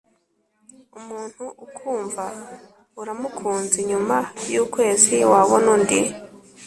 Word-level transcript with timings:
Umuntu 0.99 1.43
ukumva 1.65 2.23
uramukunze 3.01 3.79
nyuma 3.89 4.17
y 4.53 4.55
ukwezi 4.63 5.15
wabona 5.31 5.67
undi 5.75 5.99